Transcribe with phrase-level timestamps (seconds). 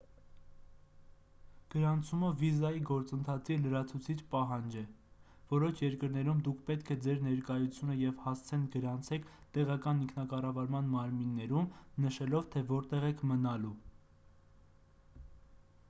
[1.73, 4.83] գրանցումը վիզայի գործընթացի լրացուցիչ պահանջ է
[5.51, 9.29] որոշ երկրներում դուք պետք է ձեր ներկայությունը և հասցեն գրանցեք
[9.59, 11.69] տեղական ինքնակառավարման մարմիններում
[12.07, 13.77] նշելով թե որտեղ եք մնալու